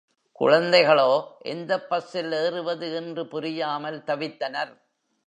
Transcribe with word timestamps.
குழந்தைகளோ 0.39 1.23
எந்தப் 1.39 1.89
பஸ்ஸில் 1.89 2.31
ஏறுவது 2.31 2.93
என்று 2.93 3.27
புரியாமல் 3.27 3.99
தவித்தனர். 3.99 4.73